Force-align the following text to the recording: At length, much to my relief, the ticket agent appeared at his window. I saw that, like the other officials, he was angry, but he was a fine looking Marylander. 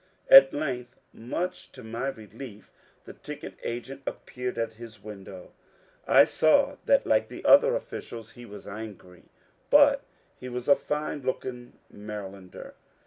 At 0.31 0.51
length, 0.51 0.99
much 1.13 1.71
to 1.73 1.83
my 1.83 2.07
relief, 2.07 2.71
the 3.05 3.13
ticket 3.13 3.53
agent 3.61 4.01
appeared 4.07 4.57
at 4.57 4.73
his 4.81 5.03
window. 5.03 5.53
I 6.07 6.23
saw 6.23 6.77
that, 6.85 7.05
like 7.05 7.27
the 7.27 7.45
other 7.45 7.75
officials, 7.75 8.31
he 8.31 8.43
was 8.47 8.67
angry, 8.67 9.25
but 9.69 10.01
he 10.35 10.49
was 10.49 10.67
a 10.67 10.75
fine 10.75 11.21
looking 11.21 11.73
Marylander. 11.93 12.73